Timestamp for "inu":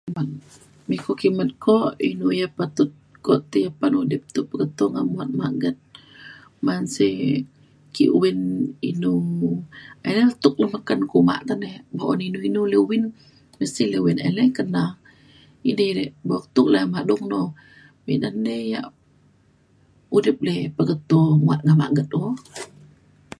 2.09-2.27, 8.89-9.13, 12.27-12.39, 12.49-12.61